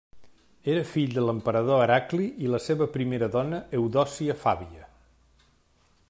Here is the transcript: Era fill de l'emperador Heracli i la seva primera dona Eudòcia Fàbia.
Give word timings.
Era 0.75 0.83
fill 0.91 1.11
de 1.17 1.25
l'emperador 1.25 1.81
Heracli 1.83 2.25
i 2.45 2.49
la 2.53 2.61
seva 2.69 2.87
primera 2.95 3.29
dona 3.37 3.59
Eudòcia 3.81 4.37
Fàbia. 4.45 4.89